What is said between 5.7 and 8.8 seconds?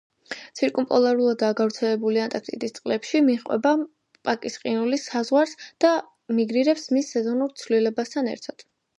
და მიგრირებს მის სეზონურ ცვლილებასთან ერთად.